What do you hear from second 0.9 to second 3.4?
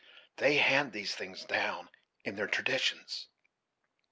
these things down in their traditions.